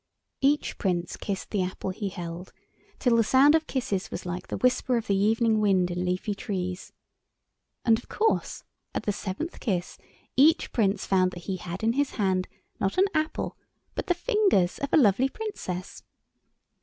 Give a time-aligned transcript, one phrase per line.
[0.41, 2.51] Each Prince kissed the apple he held,
[2.97, 6.33] till the sound of kisses was like the whisper of the evening wind in leafy
[6.33, 6.91] trees.
[7.85, 8.63] And, of course,
[8.95, 9.99] at the seventh kiss
[10.35, 12.47] each Prince found that he had in his hand
[12.79, 13.55] not an apple,
[13.93, 16.01] but the fingers of a lovely Princess.